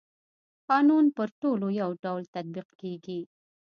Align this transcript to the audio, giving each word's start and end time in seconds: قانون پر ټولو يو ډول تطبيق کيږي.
قانون 0.69 1.05
پر 1.17 1.29
ټولو 1.41 1.65
يو 1.81 1.89
ډول 2.03 2.23
تطبيق 2.35 2.67
کيږي. 2.81 3.19